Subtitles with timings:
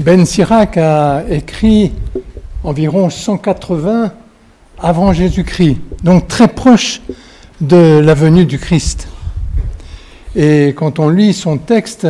[0.00, 1.92] Ben Sirac a écrit
[2.64, 4.10] environ 180
[4.78, 7.02] avant Jésus-Christ, donc très proche
[7.60, 9.08] de la venue du Christ.
[10.34, 12.08] Et quand on lit son texte,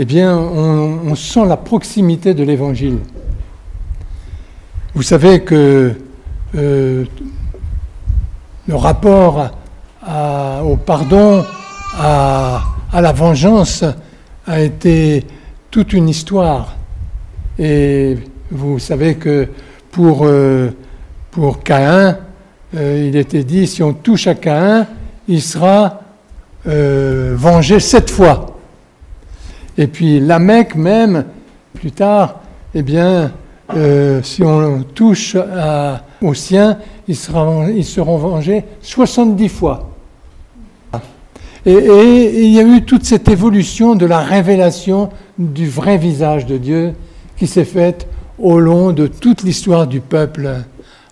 [0.00, 2.98] eh bien, on, sent la proximité de l'Évangile.
[4.92, 5.94] Vous savez que
[6.56, 7.04] euh,
[8.66, 9.50] le rapport
[10.64, 11.44] au pardon,
[11.96, 12.62] à,
[12.92, 13.84] la vengeance,
[14.48, 15.24] a été
[15.70, 16.75] toute une histoire.
[17.58, 18.16] Et
[18.50, 19.48] vous savez que
[19.90, 20.70] pour, euh,
[21.30, 22.18] pour Caïn,
[22.76, 24.86] euh, il était dit, si on touche à Caïn,
[25.28, 26.02] il sera
[26.66, 28.58] euh, vengé sept fois.
[29.78, 31.24] Et puis Lamech même,
[31.74, 32.40] plus tard,
[32.74, 33.32] eh bien,
[34.22, 35.36] si on touche
[36.22, 36.78] aux siens,
[37.08, 39.90] ils, seront vengés 70 fois.
[41.66, 46.58] Et, il y a eu toute cette évolution de la révélation du vrai visage de
[46.58, 46.94] Dieu
[47.36, 48.06] qui s'est faite
[48.38, 50.50] au long de toute l'histoire du peuple,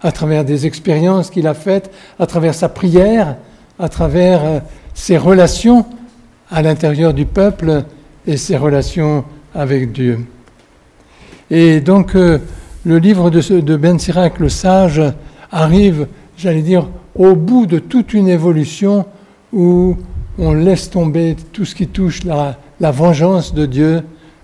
[0.02, 3.36] à travers des expériences qu'il a faites, à travers sa prière,
[3.78, 4.58] à travers euh,
[4.92, 5.86] ses relations
[6.50, 7.84] à l'intérieur du peuple
[8.26, 10.26] et ses relations avec Dieu.
[11.50, 12.38] Et donc euh,
[12.84, 15.00] le livre de, de Ben Sirac, le sage,
[15.50, 19.06] arrive, j'allais dire, au bout de toute une évolution
[19.52, 19.96] où
[20.38, 24.02] on laisse tomber tout ce qui touche la, vengeance de Dieu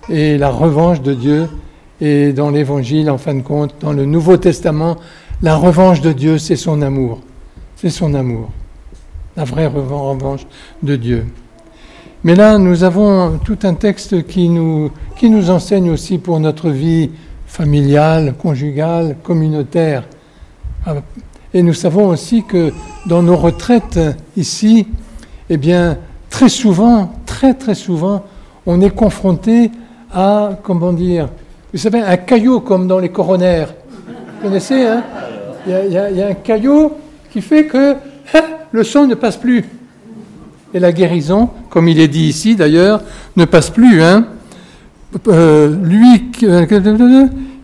[0.09, 1.49] et la revanche de Dieu.
[2.01, 4.97] Et dans l'Évangile, en fin de compte, dans le Nouveau Testament,
[5.43, 7.21] la revanche de Dieu, c'est son amour.
[7.77, 8.51] C'est son amour.
[9.37, 10.47] La vraie revanche
[10.83, 11.27] de Dieu.
[12.25, 16.71] Mais là, nous avons tout un texte qui nous, qui nous enseigne aussi pour notre
[16.71, 17.11] vie
[17.47, 20.05] familiale, conjugale, communautaire.
[21.55, 22.73] Et nous savons aussi que
[23.07, 23.99] dans nos retraites
[24.37, 24.87] ici,
[25.49, 28.25] eh bien, très souvent, très très souvent,
[28.67, 29.71] on est confronté
[30.13, 31.29] à, comment dire,
[31.73, 33.73] vous savez, un caillot comme dans les coronaires.
[34.07, 35.05] Vous connaissez, hein?
[35.67, 36.97] Il y, a, un caillot
[37.31, 39.65] qui fait que hein, le sang ne passe plus.
[40.73, 43.03] Et la guérison, comme il est dit ici d'ailleurs,
[43.37, 44.03] ne passe plus.
[44.03, 44.27] Hein
[45.29, 46.31] euh, lui,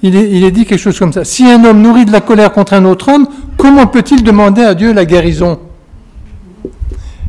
[0.03, 1.25] il est, il est dit quelque chose comme ça.
[1.25, 4.75] Si un homme nourrit de la colère contre un autre homme, comment peut-il demander à
[4.75, 5.59] Dieu la guérison?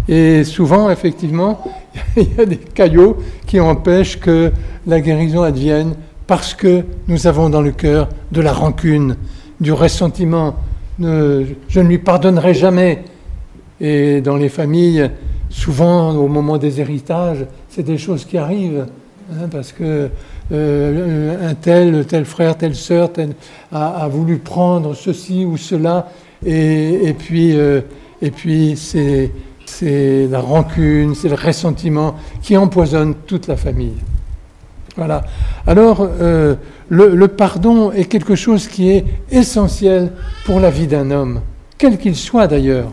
[0.09, 1.63] Et souvent, effectivement,
[2.17, 4.51] il y a des caillots qui empêchent que
[4.85, 5.95] la guérison advienne
[6.27, 9.15] parce que nous avons dans le cœur de la rancune,
[9.59, 10.55] du ressentiment.
[10.99, 11.45] Je
[11.79, 13.03] ne lui pardonnerai jamais.
[13.79, 15.09] Et dans les familles,
[15.49, 18.85] souvent au moment des héritages, c'est des choses qui arrivent.
[19.31, 20.09] Hein, parce que
[20.51, 23.09] euh, un tel, tel frère, telle sœur
[23.71, 26.09] a, voulu prendre ceci ou cela,
[26.45, 27.81] et, puis, euh,
[28.21, 29.31] et puis c'est
[29.67, 33.97] c'est la rancune, c'est le ressentiment qui empoisonne toute la famille.
[35.67, 36.55] Alors, euh,
[36.89, 40.11] le, pardon est quelque chose qui est essentiel
[40.45, 41.41] pour la vie d'un homme,
[41.77, 42.91] quel qu'il soit d'ailleurs.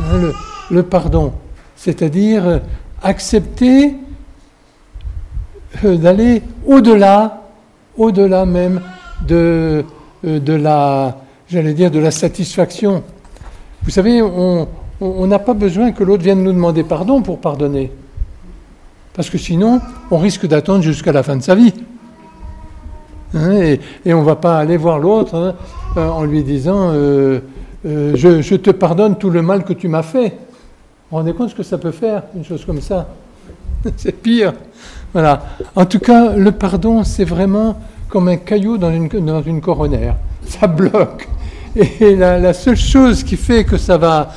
[0.00, 0.32] Hein,
[0.70, 1.32] le, pardon,
[1.76, 2.58] c'est-à-dire euh,
[3.02, 3.94] accepter
[5.84, 7.42] euh, d'aller au-delà,
[7.96, 8.80] au-delà même
[9.26, 9.84] de,
[10.24, 13.04] de la, j'allais dire, de la satisfaction.
[13.84, 17.92] Vous savez, on n'a pas besoin que l'autre vienne nous demander pardon pour pardonner.
[19.14, 19.80] Parce que sinon,
[20.10, 21.72] on risque d'attendre jusqu'à la fin de sa vie.
[23.34, 23.52] Hein,
[24.04, 25.54] et, on ne va pas aller voir l'autre hein,
[25.96, 27.40] euh, en lui disant euh,
[27.84, 30.28] euh, je, te pardonne tout le mal que tu m'as fait.
[30.28, 33.08] Vous vous rendez compte ce que ça peut faire, une chose comme ça?
[33.96, 34.52] C'est pire.
[35.12, 35.42] Voilà.
[35.76, 40.16] En tout cas, le pardon, c'est vraiment comme un caillou dans une, dans une coronaire.
[40.44, 41.28] Ça bloque.
[41.76, 44.30] Et la seule chose qui fait que ça va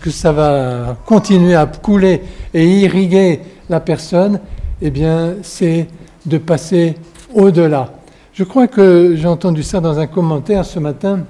[0.00, 3.40] que ça va continuer à couler et irriguer
[3.70, 4.40] la personne,
[4.82, 5.86] eh bien, c'est
[6.26, 6.96] de passer
[7.34, 7.92] au-delà.
[8.34, 11.20] Je crois que j'ai entendu ça dans un commentaire ce matin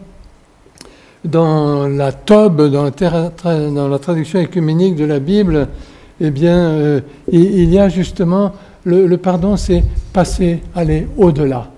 [1.25, 5.69] dans la Tobe, dans la, traduction écuménique de la Bible,
[6.21, 8.53] eh bien, euh, il, y a justement
[8.84, 11.69] le, pardon, c'est passer, aller au-delà,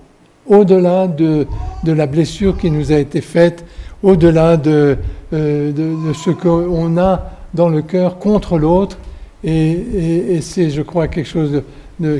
[0.47, 1.47] au-delà de,
[1.82, 3.65] de, la blessure qui nous a été faite,
[4.03, 4.97] au-delà de,
[5.32, 8.99] euh, de, ce qu'on a dans le cœur contre l'autre.
[9.44, 11.62] Et, c'est, je crois, quelque chose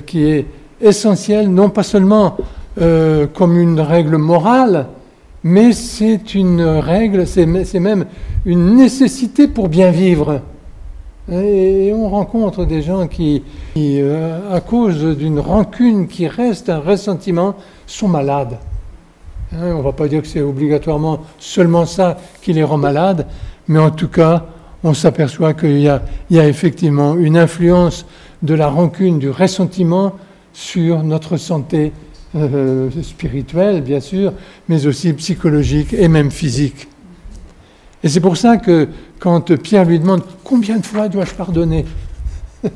[0.07, 0.47] qui est
[0.81, 2.37] essentiel, non pas seulement
[2.81, 4.87] euh, comme une règle morale,
[5.45, 8.07] mais c'est une règle, c'est, même
[8.45, 10.41] une nécessité pour bien vivre.
[11.31, 13.43] Et, on rencontre des gens qui,
[13.77, 17.55] euh, à cause d'une rancune qui reste, un ressentiment,
[17.87, 18.59] sont malades.
[19.53, 23.27] Hein, on ne va pas dire que c'est obligatoirement seulement ça qui les rend malades,
[23.69, 24.47] mais en tout cas,
[24.84, 26.02] on s'aperçoit qu'il y, a
[26.49, 28.06] effectivement une influence
[28.43, 30.17] de la rancune, du ressentiment
[30.52, 31.93] sur notre santé
[32.34, 34.32] euh, spirituel, bien sûr,
[34.69, 36.88] mais aussi psychologique et même physique.
[38.02, 38.88] Et c'est pour ça que
[39.20, 41.85] quand Pierre lui demande combien de fois dois-je pardonner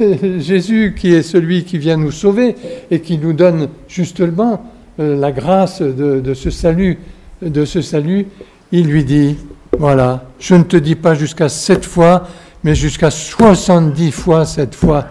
[0.00, 2.54] Jésus, qui est celui qui vient nous sauver
[2.90, 4.64] et qui nous donne justement
[5.00, 6.98] euh, la grâce de, ce salut,
[7.42, 8.26] de ce salut,
[8.70, 9.36] il lui dit
[9.78, 12.28] voilà, je ne te dis pas jusqu'à sept fois,
[12.62, 15.06] mais jusqu'à soixante-dix fois cette fois.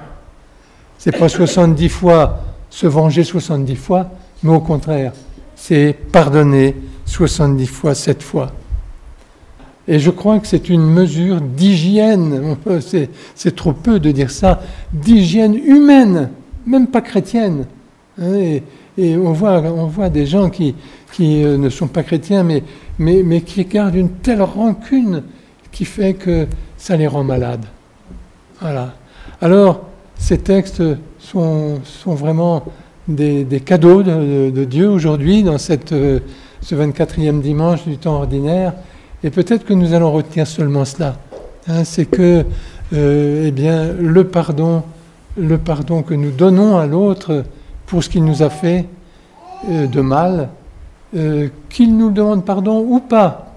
[0.97, 4.09] C'est pas soixante-dix fois se venger 70 fois,
[4.41, 5.11] mais au contraire,
[5.55, 6.75] c'est pardonner
[7.05, 8.51] 70 fois, 7 fois.
[9.87, 12.55] Et je crois que c'est une mesure d'hygiène,
[13.35, 14.61] c'est trop peu de dire ça,
[14.93, 16.29] d'hygiène humaine,
[16.65, 17.65] même pas chrétienne.
[18.19, 18.59] Hein,
[18.97, 20.75] et, on, voit, on voit des gens qui,
[21.13, 22.63] qui euh, ne sont pas chrétiens, mais,
[22.99, 25.23] mais, mais qui gardent une telle rancune
[25.71, 26.47] qui fait que
[26.77, 27.65] ça les rend malades.
[28.59, 28.93] Voilà.
[29.41, 29.81] Alors,
[30.17, 30.83] ces textes
[31.19, 32.63] sont, sont vraiment
[33.07, 36.19] des, cadeaux de, Dieu aujourd'hui dans cette, euh,
[36.61, 38.73] ce 24e dimanche du temps ordinaire.
[39.23, 41.17] Et peut-être que nous allons retenir seulement cela.
[41.67, 42.45] Hein, c'est que
[42.93, 44.83] euh, eh bien, le pardon,
[45.37, 47.43] le pardon que nous donnons à l'autre
[47.91, 48.85] pour ce qu'il nous a fait
[49.69, 50.47] euh, de mal,
[51.67, 53.53] qu'il nous demande pardon ou pas,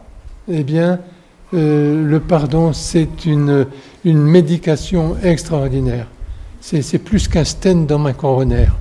[0.49, 0.99] eh bien,
[1.53, 3.69] le pardon, c'est une,
[4.05, 6.09] une médication extraordinaire.
[6.61, 8.75] C'est plus qu'un stent dans ma coronaire.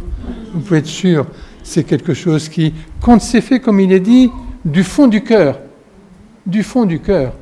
[0.56, 1.28] Vous pouvez être sûr,
[1.62, 4.32] c'est quelque chose qui, quand c'est fait comme il est dit,
[4.66, 5.60] du fond du cœur,
[6.48, 7.34] du fond du cœur,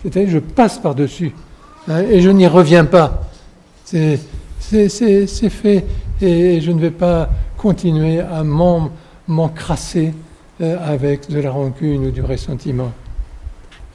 [0.00, 1.34] c'est-à-dire je passe par-dessus
[1.86, 3.28] hein, et je n'y reviens pas.
[3.84, 4.18] C'est
[5.50, 5.84] fait
[6.22, 8.42] et je ne vais pas continuer à
[9.26, 10.14] m'encrasser
[10.60, 12.92] euh, avec de la rancune ou du ressentiment.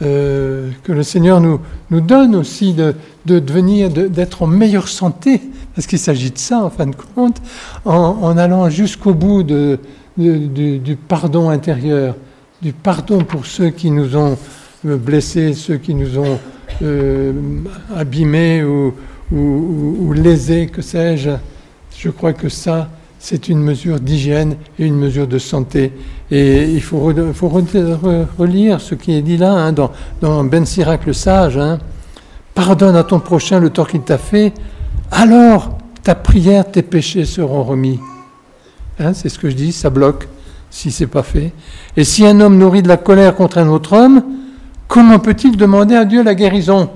[0.02, 2.96] Euh, que le Seigneur nous, nous donne aussi de,
[3.26, 5.42] de devenir, d'être en meilleure santé
[5.76, 7.42] parce qu'il s'agit de ça, en fin de compte,
[7.86, 9.80] en, allant jusqu'au bout de,
[10.18, 12.16] du pardon intérieur,
[12.62, 14.38] du pardon pour ceux qui nous ont
[14.86, 16.40] euh, blessés, ceux qui nous ont
[16.82, 17.34] euh,
[17.96, 18.94] abîmés ou,
[19.32, 21.32] ou, lésés, que sais-je.
[21.98, 22.90] Je crois que ça,
[23.24, 25.94] c'est une mesure d'hygiène et une mesure de santé.
[26.30, 31.14] Et il faut, relire ce qui est dit là, hein, dans, dans, Ben Sirac le
[31.14, 31.58] sage.
[31.58, 31.80] Hein.
[32.54, 34.52] Pardonne à ton prochain le tort qu'il t'a fait,
[35.10, 37.98] alors ta prière, tes péchés seront remis.
[39.00, 40.28] Hein, c'est ce que je dis, ça bloque
[40.70, 41.54] si c'est pas fait.
[41.96, 44.22] Et si un homme nourrit de la colère contre un autre homme,
[44.90, 46.90] comment peut-il demander à Dieu la guérison?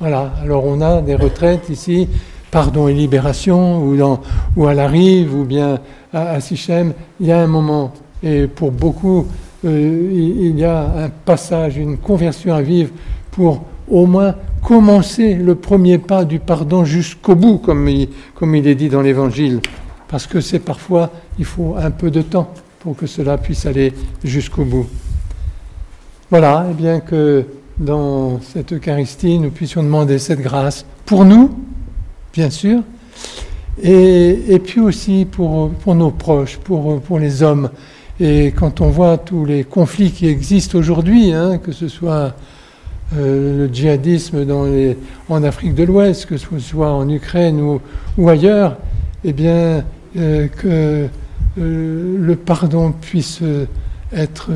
[0.00, 2.08] Voilà, alors on a des retraites ici,
[2.54, 3.82] pardon et libération,
[4.56, 5.80] ou, à la rive, ou bien
[6.12, 7.92] à, Sichem, il y a un moment,
[8.22, 9.26] et pour beaucoup,
[9.64, 12.90] euh, il y a un passage, une conversion à vivre
[13.32, 18.88] pour au moins commencer le premier pas du pardon jusqu'au bout, comme il est dit
[18.88, 19.58] dans l'Évangile.
[20.06, 21.10] Parce que c'est parfois,
[21.40, 23.92] il faut un peu de temps pour que cela puisse aller
[24.22, 24.86] jusqu'au bout.
[26.30, 27.46] Voilà, et bien que
[27.78, 31.50] dans cette Eucharistie, nous puissions demander cette grâce pour nous,
[32.34, 32.82] bien sûr,
[33.80, 37.70] et, puis aussi pour, pour nos proches, pour, pour les hommes.
[38.18, 42.34] Et quand on voit tous les conflits qui existent aujourd'hui, hein, que ce soit
[43.16, 44.44] euh, le djihadisme
[45.28, 47.80] en Afrique de l'Ouest, que ce soit en Ukraine ou,
[48.18, 48.78] ou ailleurs,
[49.24, 49.84] eh bien,
[50.16, 51.08] euh, que
[51.58, 53.42] euh, le pardon puisse
[54.12, 54.50] être,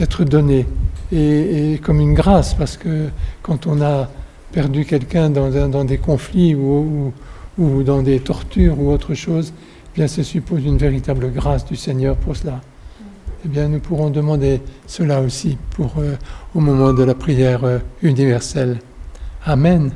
[0.00, 0.66] être donné
[1.12, 3.08] et, comme une grâce, parce que
[3.42, 4.08] quand on a
[4.54, 7.12] perdu quelqu'un dans, des conflits ou,
[7.58, 12.16] dans des tortures ou autre chose, eh bien, ça suppose une véritable grâce du Seigneur
[12.16, 12.60] pour cela
[13.44, 16.14] eh bien, nous pourrons demander cela aussi pour, euh,
[16.54, 18.78] au moment de la prière euh, universelle.
[19.44, 19.90] Amen.